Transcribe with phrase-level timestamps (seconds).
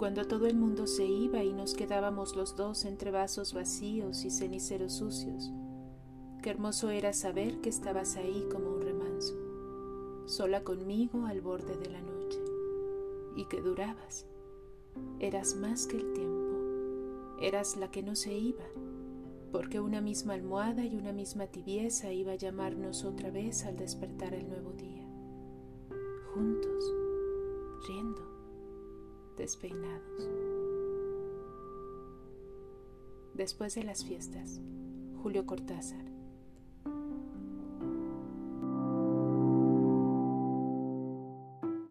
[0.00, 4.30] cuando todo el mundo se iba y nos quedábamos los dos entre vasos vacíos y
[4.30, 5.52] ceniceros sucios,
[6.42, 9.34] qué hermoso era saber que estabas ahí como un remanso,
[10.24, 12.38] sola conmigo al borde de la noche,
[13.36, 14.24] y que durabas.
[15.18, 18.64] Eras más que el tiempo, eras la que no se iba,
[19.52, 24.32] porque una misma almohada y una misma tibieza iba a llamarnos otra vez al despertar
[24.32, 25.06] el nuevo día,
[26.32, 26.90] juntos,
[27.86, 28.39] riendo,
[29.36, 30.28] despeinados.
[33.34, 34.60] Después de las fiestas,
[35.22, 36.19] Julio Cortázar.